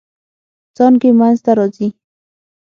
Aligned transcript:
څانګې 0.75 1.09
منځ 1.19 1.37
ته 1.45 1.51
راځي. 1.57 1.87